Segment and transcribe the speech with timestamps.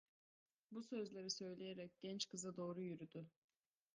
[0.71, 3.25] Bu sözleri söyleyerek genç kıza doğru yürüdü.